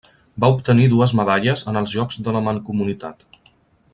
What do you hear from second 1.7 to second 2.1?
en els